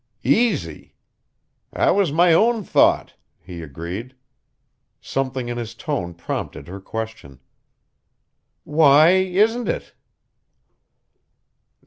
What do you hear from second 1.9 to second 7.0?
was my own thought," he agreed. Something in his tone prompted her